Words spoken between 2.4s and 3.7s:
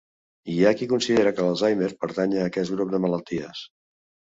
a aquest grup de malalties.